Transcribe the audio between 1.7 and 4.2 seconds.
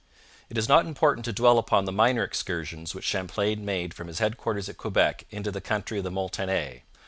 the minor excursions which Champlain made from his